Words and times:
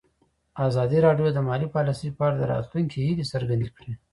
ازادي 0.67 0.97
راډیو 1.05 1.27
د 1.33 1.39
مالي 1.47 1.67
پالیسي 1.75 2.09
په 2.17 2.21
اړه 2.27 2.37
د 2.39 2.43
راتلونکي 2.53 2.97
هیلې 3.07 3.25
څرګندې 3.33 3.69
کړې. 3.75 3.93